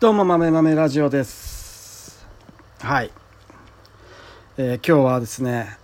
[0.00, 2.26] どうも豆豆ラジオです。
[2.78, 3.10] はい、
[4.56, 5.76] えー今日はですね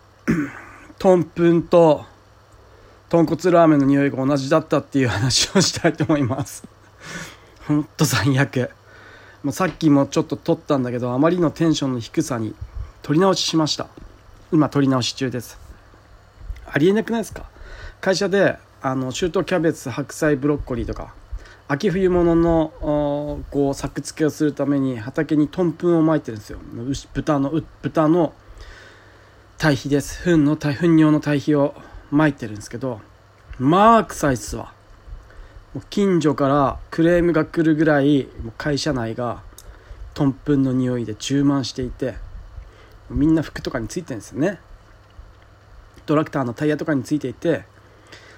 [0.98, 2.02] トンプンと
[3.10, 6.66] 豚骨ラーメンの匂いが同じだったっていう話をしたいと思います。
[7.66, 8.70] ほんと最悪。
[9.42, 12.54] もうさっきもちょっと撮ったんだけどあまりのテンションの低さに
[13.02, 13.88] 撮り直ししました。
[14.50, 15.58] 今撮り直し中です。
[16.66, 17.44] ありえなくないですか？
[18.00, 21.12] 会社であのシュートキャベツ白菜ブロッコリーとか
[21.68, 26.60] 秋冬物のこう作付けをするために畑にトンプンをまいてるんですよ。
[27.12, 28.34] 豚の豚の
[29.58, 30.22] 堆肥です。
[30.22, 31.74] 糞の堆糞尿の堆肥を
[32.12, 33.00] まいてるんですけど
[33.58, 34.72] まあ臭いっすわ。
[35.90, 39.42] 近所からクレームが来るぐらい会社内が
[40.14, 42.14] トンプンの匂いで充満していて
[43.10, 44.60] みんな服とかについてるんですよね。
[46.06, 47.64] トラクターのタイヤとかについていて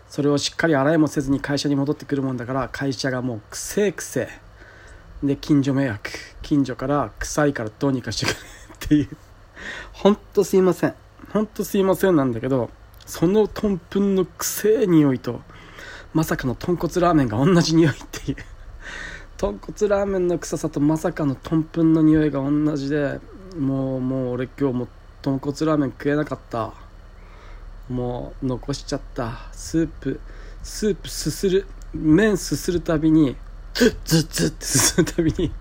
[0.09, 4.29] それをしっかり洗いもせずに会社に戻ってくるもんだから会社がもうくせえくせ
[5.23, 6.11] で近所迷惑。
[6.43, 9.17] 近所から臭いからどうにかしてくれっていう。
[9.92, 10.95] ほんとすいません。
[11.33, 12.70] ほんとすいませんなんだけど
[13.05, 15.41] そのトンプンのくせえ匂いと
[16.15, 18.37] まさかの豚骨ラーメンが同じ匂いっていう。
[19.37, 23.20] 豚骨ラーメンの臭さとまさかのトンプンの匂いが同じで
[23.56, 24.89] もうもう俺今日も
[25.22, 26.72] 豚骨ラーメン食えなかった。
[27.89, 29.39] もう残しちゃった。
[29.53, 30.20] スープ
[30.62, 33.36] スープすする麺すするたびに
[33.75, 35.53] ズッズッズッってすするたびに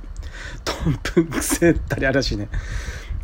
[0.66, 2.50] トンプンくせったりあらしいね。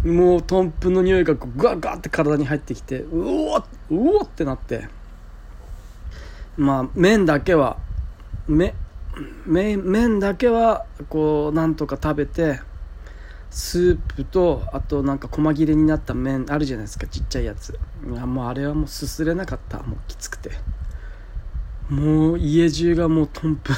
[0.04, 4.88] もうトンプンの匂いがこうガガって体に入ってきてうおっうおってなって。
[6.58, 7.78] まあ麺だけは
[8.48, 8.74] め
[9.46, 12.62] 麺麺だけはこうなんとか食べて
[13.54, 17.78] スープとあとなんか細切れになった麺あるじゃないですかちっちゃいやつ。
[18.12, 19.78] いやもうあれはもうすすれなかった。
[19.84, 20.52] もうきつくて。
[21.88, 23.74] もう家中がもうトンプ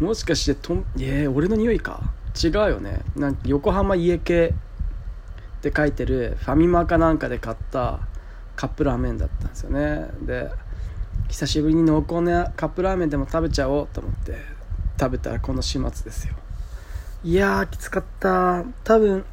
[0.00, 2.12] もしかしてトンえー、俺の匂いか。
[2.42, 3.02] 違うよね。
[3.14, 4.52] なんか横浜家系
[5.58, 8.00] って書いてるファミマかなんかで買った
[8.56, 10.08] カップラーメンだったんですよね。
[10.22, 10.50] で
[11.28, 14.36] 久しぶりに濃厚なカップラーメンでも食べちゃおうと思って
[14.98, 16.34] 食べたらこの始末ですよ。
[17.24, 18.64] いやーきつかった。
[18.84, 19.24] 多分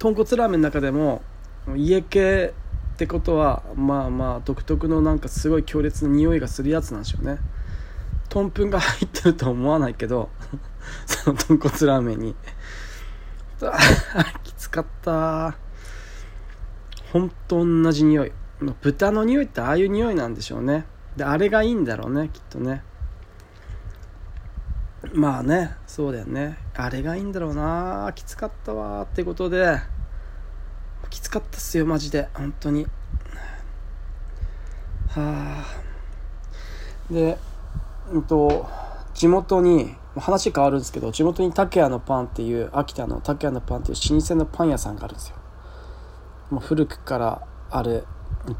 [0.00, 1.22] 豚骨ラーメンの中でも
[1.76, 2.52] 家系
[2.94, 7.38] ってことはまあまあ独特のなんかすごい強烈な匂いがするやつなんでしょうね。
[8.28, 10.30] トンプンが入ってるとは思わないけど
[11.06, 12.34] その豚骨ラーメンに。
[14.42, 15.56] きつかった。
[17.12, 18.32] ほんと同じ匂い。
[18.82, 20.86] 豚の匂いってああいう匂いなんでしょうね。
[21.16, 22.82] であれがいいんだろうねきっとね。
[25.12, 26.58] まあねそうだよね。
[26.74, 28.12] あれがいいんだろうな。
[28.14, 29.02] きつかったわ。
[29.02, 29.78] ってことで。
[31.10, 32.28] きつかったっすよマジで。
[32.34, 32.86] 本当に。
[35.10, 35.64] はあ。
[37.10, 37.38] で
[38.12, 38.66] うんと
[39.12, 45.36] 地元に話変わるんですけど地元に竹谷のパンっていう秋田の竹谷のパンっていう老舗のパン屋さんがあるんですよ。
[46.50, 48.06] もう古くからある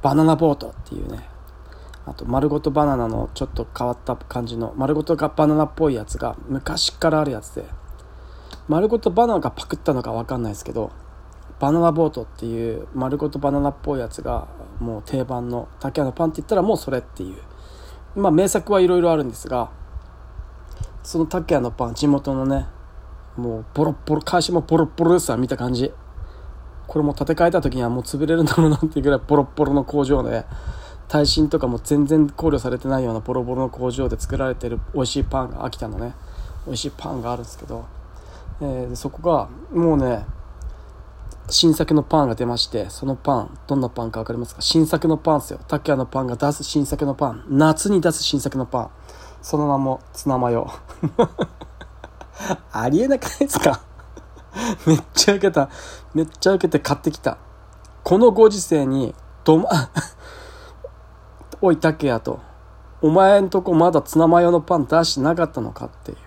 [0.02, 1.28] バナナボートっていうね
[2.06, 7.64] あと丸ごとバナナのちょっと変わった感じの丸ごとがバナナっぽいやつが昔からあるやつで
[8.68, 10.92] 丸ごとバナナがパクったのか分かんないですけど
[11.60, 14.48] バナナボートっていう丸ごとバナナっぽいやつが
[14.80, 17.36] もう定番の竹谷のパンって言ったらもうそれっていう。
[18.16, 19.70] まあ名作はいろいろあるんですが
[21.02, 22.66] その竹谷のパン地元のね
[23.36, 25.92] もうボロボロ会社もボロボロですわ見た感じ。
[26.86, 30.44] これも建て替えた時にはもう潰れるんだろうなっていうぐらいボロボロの工場で
[31.08, 36.14] 耐震とかも全然考慮されてないようなボロボロの工場で作られてる美味しいパンが秋田のね
[36.66, 37.86] 美味しいパンがあるんですけど、
[38.60, 40.24] えーそこがもうね
[41.50, 44.62] 新作のパンが出ましてそのパンどんなパンか分かりますか？
[44.62, 45.60] 新作のパンですよ。
[45.68, 47.44] 竹谷のパンが出す新作のパン。
[47.50, 48.90] 夏に出す新作のパン。
[49.42, 50.70] その名もツナマヨ。
[52.72, 53.80] ありえなくないですか？
[54.86, 55.68] めっちゃ受けた。
[56.14, 57.36] めっちゃ受けて買ってきた。
[58.04, 59.14] このご時世に
[59.44, 59.68] どま
[61.64, 62.40] おい竹谷と。
[63.00, 66.18] お前んとこまだツナマヨのパン出してなかったのかっていう。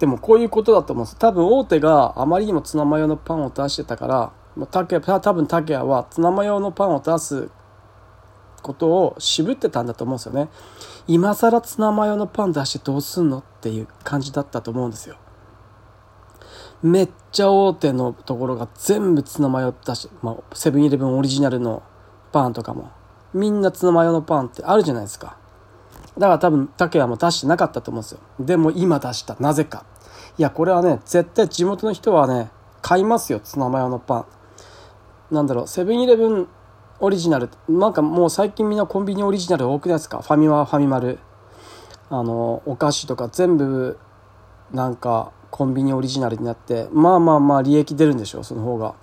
[0.00, 1.16] でもこういうことだと思うんです。
[1.16, 7.50] 多分大手があまりにもツナマヨのパンを出してたからもう竹谷多分竹谷はツナマヨのパンを出す
[8.62, 10.48] ことを渋ってたんだと思うんですよね。
[11.06, 15.14] 今更ツナマヨのパン出してどうすんのっていう感じだったと思うんですよ。
[16.82, 21.84] めっちゃ大手のところが全部ツナマヨ出し、まあ、セブンイレブンオリジナルの
[22.32, 22.90] パンとかも
[23.34, 25.36] みんなツナマヨのパンってあるじゃないですか。
[26.16, 28.20] だから多分竹谷も出してなかったと思うんですよ。
[28.38, 29.36] でも今出した。
[29.40, 29.84] なぜか。
[30.38, 32.50] いやこれはね絶対地元の人はね
[32.80, 34.26] 買いますよツナマヨのパ
[35.30, 35.34] ン。
[35.34, 36.48] なんだろうセブンイレブン
[37.00, 37.50] オリジナル。
[37.68, 40.22] なんかもう最近みんなコンビニオリジナル多くないですか？
[40.22, 41.18] ファミマファミマル。
[42.10, 43.98] ああのお菓子とか全部
[44.72, 46.88] なんかコンビニオリジナルになって。
[46.92, 48.94] まあまあまあ利益出るんでしょうその方が。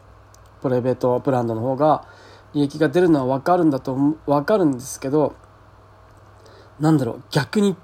[0.62, 2.06] プライベートブランドの方が。
[2.54, 3.96] 利益が出るのは分かるんだと
[4.26, 5.36] 分かるんですけど
[6.80, 7.76] なんだろう逆に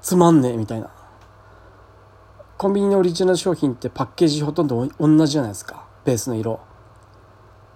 [0.00, 0.90] つまんねえみたいな。
[2.56, 5.86] コンビニのオリジナル商品ってパッケージほとんど同じじゃないですか。
[6.04, 6.60] ベースの色。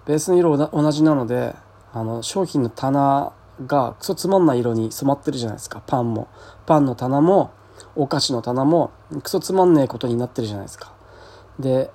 [0.05, 1.55] ベースの色同じなので
[1.91, 3.33] あの商品の棚
[3.65, 5.81] がクソつまんない色に染まってるじゃないですか。
[5.85, 6.29] パンも。
[6.65, 7.51] パンの棚も
[7.95, 8.91] お菓子の棚も
[9.21, 10.93] クソつまんねえことになってるじゃないですか。
[11.59, 11.91] で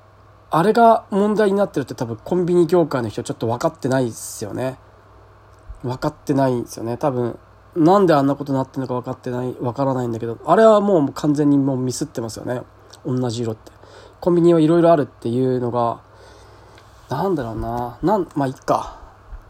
[0.56, 4.78] あれが問題になってるって多分コンビニ業界の人ちょっと分かってないですよね。
[5.82, 6.96] 分かってないんですよね。
[6.96, 7.36] 多分
[7.74, 12.62] なんであんなことになってるのか分かってない分からないんだけどあれはもう完全にもうミスってますよね。
[13.04, 13.72] 同じ色って。
[14.20, 16.00] コンビニはいろいろあるっていうのが
[17.08, 17.98] なんだろうな。
[18.04, 19.00] なんまあいっか。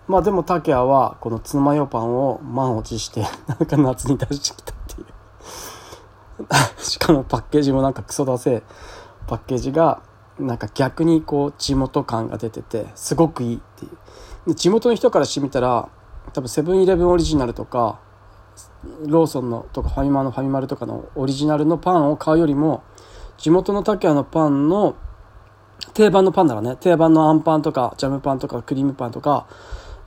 [0.08, 6.80] まあでも竹谷はこのツナマヨパンを満を持して なんか夏に出してきたっていう。
[6.82, 8.62] しかもパッケージもなんかクソだせえ
[9.26, 10.00] パッケージが
[10.38, 14.54] なんか逆にこう地元感が出ててすごくいいっていう。
[14.54, 15.88] 地元の人からしてみたら
[16.32, 18.00] 多分セブンイレブンオリジナルとか
[19.06, 22.82] ローソンのとかファミマのファミマルとかのオリジナルのパンを買うよりも
[23.38, 24.96] 地元の竹谷のパンの
[25.94, 29.46] 定番のパンならね定番のあんパンとかジャムパンとかクリームパンとか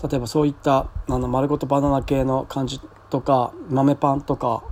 [0.07, 2.79] 例えばそういったあの丸ごとバナナ系の感じ
[3.09, 4.63] とか豆パンとか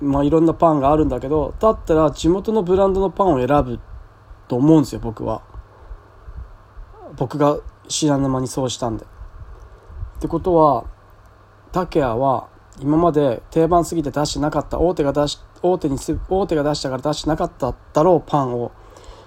[0.00, 3.80] まあいろんなパンがあるんだけどだったら地元のブランドのパンを選ぶ
[4.50, 5.42] と思うんですよ僕は。
[7.16, 9.04] 僕が知らぬ間にそうしたんで。
[9.04, 9.08] っ
[10.20, 10.84] てことは
[11.70, 12.48] 竹谷は
[12.80, 15.98] 今まで定番すぎて出してなかった大手が出し大手に
[16.28, 18.72] 大手が出したから出してなかっただろうパンを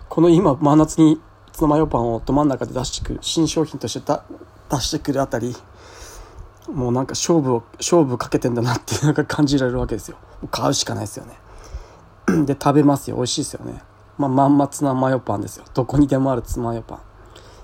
[0.09, 1.21] この今真夏に
[1.53, 4.13] ツナマヨパンをど真ん中で出してくる新商品として
[4.69, 5.55] 出してくるあたり
[6.67, 10.17] もうなんか勝負を勝負かけてんだなっていうのが感じられるわけですよ。
[10.51, 12.45] 買うしかないですよね。
[12.45, 13.15] で食べますよ。
[13.15, 13.81] 美味しいですよね。
[14.17, 15.65] まあ、まんまツナマヨパンですよ。
[15.73, 16.99] どこにでもあるツナマヨパン。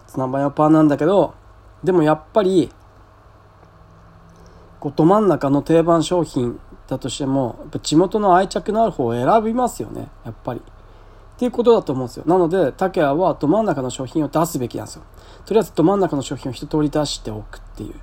[0.07, 1.35] ツナマヨパンなんだけど
[1.83, 2.71] でもやっぱり
[4.79, 10.07] こうど真ん中の定番商品だとしてもやっぱ地元の愛着のある方を選びますよね。
[10.25, 10.61] やっぱり。
[10.61, 12.23] っていうことだと思うんですよ。
[12.25, 15.03] なので竹谷はど真ん中の商品を出すべきなんですよ。
[15.45, 17.93] とりあえずど真ん中の商品を一通り出しておくっていう。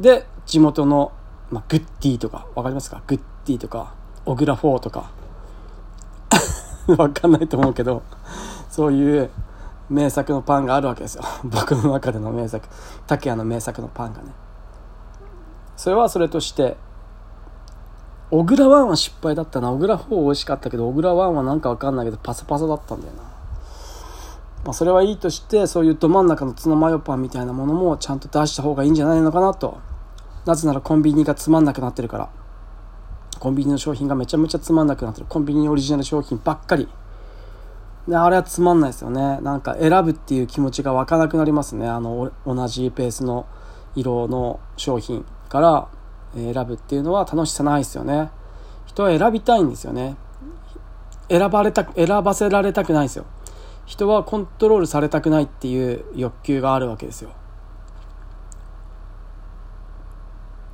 [0.00, 1.12] で地元の、
[1.50, 3.02] まあ、グッディとか分かりますか？
[3.06, 5.10] グッディとか小倉フォーとか。
[6.96, 8.02] 分かんないと思うけど
[8.68, 9.30] そういう
[9.88, 11.24] 名作のパンがあるわけですよ。
[11.42, 12.66] 僕の中での名作。
[13.06, 14.32] 竹谷の名作のパンがね。
[15.76, 16.76] それはそれとして
[18.30, 19.72] 小倉ワンは失敗だったな。
[19.72, 23.22] 小倉4美味しかったけど小倉ワンはなんか分かんないけどパサパサだったんだよな。
[24.64, 29.78] まあ、それはいいとしてそういうど真ん中のツナマヨパンみたいなものもちゃんと出した方がいいんじゃないのかなと。
[30.46, 32.28] なぜならコンビニがつまんなくなってるから。
[33.38, 35.26] コンビニの商品がめちゃめちゃつまんなくなってる。
[35.28, 36.88] コンビニオリジナル商品ばっかり。
[38.08, 39.38] であれはつまんないですよね。
[39.40, 41.88] なんか選ぶっていう気持ちが湧かなくなりますね。
[41.88, 43.46] あの同じペースの
[43.94, 45.88] 色の商品から
[46.34, 48.30] 選ぶっていうのは楽しさないですよね。
[48.86, 50.16] 人は選びたいんですよね。
[51.28, 53.24] 選ばれた選ばせられたくないですよ。
[53.86, 57.30] 人はコントロールされたくないっていう欲求があるわけですよ。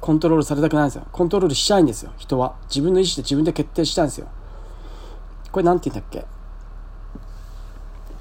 [0.07, 1.07] コントロールされたくないんですよ。
[1.11, 2.13] コントロールしちゃいんですよ。
[2.17, 2.55] 人は。
[2.69, 4.29] 自分の意思で自分で決定したいんですよ。
[5.51, 6.25] これ何て言うんだっ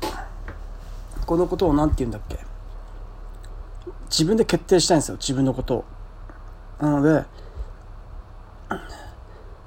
[0.01, 0.09] け？
[1.27, 2.39] このことを何て言うんだっけ？
[4.09, 5.17] 自分で決定したいんですよ。
[5.17, 5.85] 自分のことを。
[6.81, 7.23] なので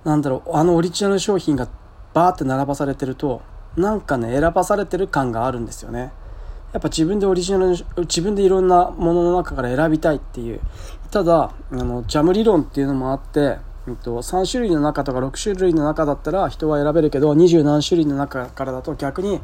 [0.03, 0.57] なんだろう。
[0.57, 1.69] あのオリジナル商品が
[2.15, 3.43] バーって並ばされてると
[3.77, 6.13] なんかね選ばされてる感があるんですよね。
[6.73, 10.61] やっぱ自分でオリジナル自分でいろんなものの中から選びたいっていう。
[11.11, 19.41] ただあのジャム理論っていうのもあって、えっと、3種類の中とか6種類の中だったら人は選べるけど20何種類の中からだと逆に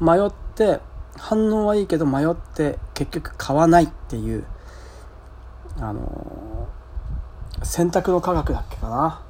[0.00, 0.78] 迷って
[1.16, 4.44] 反応はいいけど迷って結局買わないっていう
[5.80, 6.68] あの
[7.64, 9.22] 選択の科学だっけかな？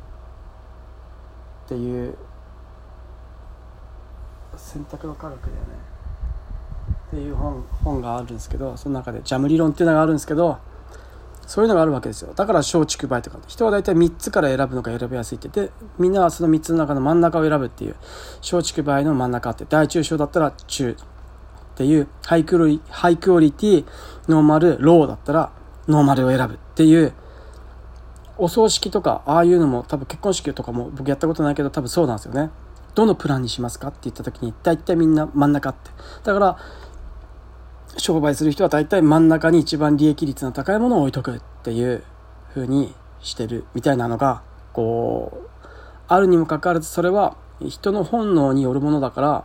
[1.64, 2.18] っていう
[4.56, 5.87] 選択の科学だよね。
[7.08, 10.58] っていう本本があるんですけどその中でジャム理論っていうのがあるんですけど
[11.46, 12.34] そういうのがあるわけですよ。
[12.34, 17.96] だから松竹梅とか人は大体3つから選ぶのが選びやすいってでみんなはその3つの中の真ん中を選ぶっていう
[18.42, 20.94] 松竹梅の真ん中って大中小だったら中っ
[21.76, 23.84] ていうハイクリハイクオリティ
[24.28, 25.50] ノーマルローだったら
[25.88, 27.14] ノーマルを選ぶっていう
[28.36, 32.50] お葬式とかああいうのも多分結婚式とかも僕やったことないけど多分そうなんですよね。
[32.94, 35.90] どのプランにしますかって言った時に大体みんな真ん中って。
[36.24, 36.58] だから
[37.96, 42.04] 商売する人は大体真ん中に一番利益率の高いものを置いとくっていう
[42.54, 44.42] 風にしてるみたいなのが
[44.72, 45.48] こう
[46.06, 49.44] あるにもかかわらずそれは人の本能によるものだから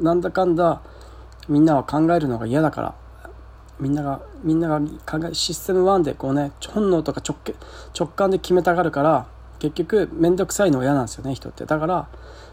[0.00, 0.82] なんだかんだ
[1.48, 2.94] みんなは考えるのが嫌だから
[3.80, 7.36] みんながみんなが考えシステム1でこうね本能とか直
[7.98, 9.26] 直感で決めたがるから
[9.58, 11.64] 結局面倒くさいのは嫌なんですよね人って。
[11.64, 12.08] だから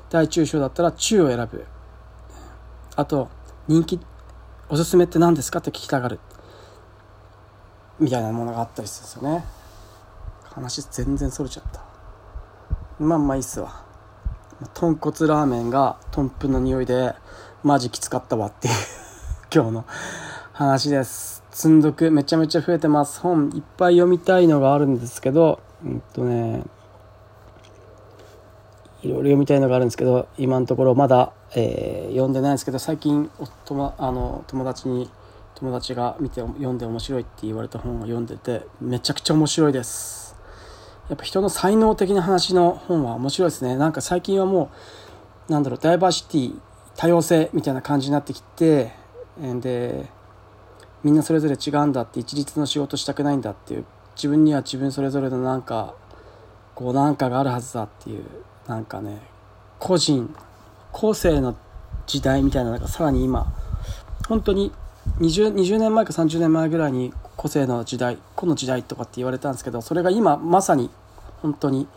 [0.10, 1.66] 大中小だったら中を選ぶ。
[2.96, 3.30] あと
[3.68, 4.00] 人気
[4.72, 6.22] おすすめって何ですかって聞きたがる。
[8.00, 9.46] みたいなものがあったりするんですよね。
[10.46, 11.84] 話全然それちゃった。
[12.98, 13.84] まあまあいいっすわ。
[14.74, 17.14] 豚骨ラーメンが豚糞の匂いで
[17.64, 18.74] マジきつかったわっていう
[19.54, 19.86] 今日の
[20.54, 21.44] 話です。
[21.52, 23.20] 積んどくめちゃめちゃ増えてます。
[23.20, 26.64] 本いっぱい読みたいのがあるんですけどうんとね
[29.04, 35.10] いろいろ読みたいのがあるんですけど今のところまだ、えー、読んでないんですけど最近おと、ま、あの友達に
[35.56, 40.36] 友達が見て読んで面白いって言われた本を読んでてめちゃくちゃ面白いです。
[41.10, 43.76] やっぱ人の才能的な話の本は面白いですね。
[43.76, 44.72] なんか最近はも
[45.50, 46.60] うなんだろうダイバーシティ
[46.96, 48.94] 多様性みたいな感じになってきて
[49.38, 50.10] で
[51.04, 55.96] みんなそれぞれ違うんだって一律の仕事したくないんだっていう自分には自分それぞれのなんか
[56.76, 58.24] こうなんかがあるはずだっていう
[58.68, 59.22] なんかね
[59.80, 60.34] 個人
[60.92, 61.56] 個性の
[62.06, 63.54] 時代みたいなのがさらに今
[64.28, 64.72] 本当に
[65.20, 70.90] 20, 20年前か30年前ぐらいに個性の時代個の時代とかって言われたんですけどそれが今まさに
[71.42, 71.88] 本当に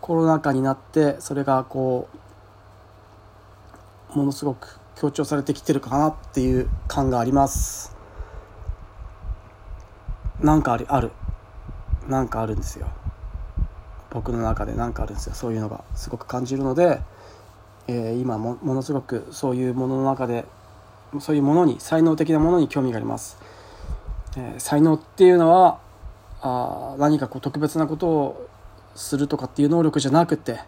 [0.00, 2.08] コロナ禍になってそれがこ
[4.14, 7.96] うものすごく強調されてきてるかなっていう感があります。
[10.40, 11.12] なんかあるある。
[12.08, 12.88] なんかあるんですよ。
[14.10, 15.34] 僕の中で何かあるんですよ。
[15.34, 17.00] そういうのがすごく感じるので、
[17.88, 20.44] えー、今もものすごくそういうものの中で
[21.20, 23.38] そういうものに才能的なものに興味があります、
[24.36, 25.80] えー、才能っていうのは
[26.40, 28.48] あ何かこう特別なことを
[28.94, 30.60] するとかっていう能力じゃなくて、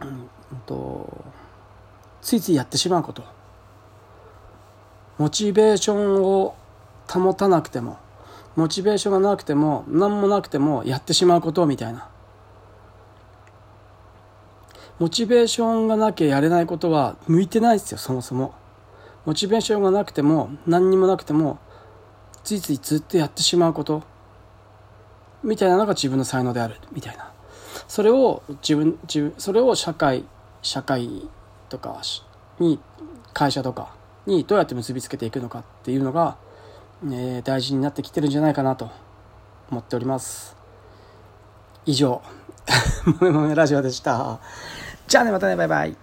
[0.00, 0.28] うん、
[0.66, 1.24] と
[2.20, 3.22] ついついやってしまうこと。
[5.18, 6.54] モチベーションを
[7.06, 7.98] 保たなくても
[8.56, 12.08] モチベーションがなくても何もなくてもやってしまうことみたいな。
[15.00, 18.54] モチベーションがなきゃやれないことは向いてないですよそもそも。
[19.26, 21.58] モチベーションがなくても何にもなくても
[22.44, 24.04] ついついずっとやってしまうこと。
[25.42, 27.32] みたいなのが自分の才能であるみたいな。
[27.88, 30.24] それを自分自分それを社会
[30.62, 31.28] 社会
[31.68, 32.00] とか
[32.60, 32.78] に
[33.32, 33.92] 会社とか
[34.26, 36.36] にどうやって結びつけていくのかっていうのが
[37.02, 38.90] えー、大事になってきてるんじゃないかなと
[39.70, 40.54] 思っております。
[41.86, 42.20] 以上。
[43.06, 44.38] もめもめラジオでした。
[45.10, 46.00] じゃあねまたねバイバイ。